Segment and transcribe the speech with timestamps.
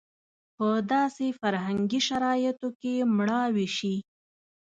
[0.55, 3.95] په داسې فرهنګي شرایطو کې مړاوې شي.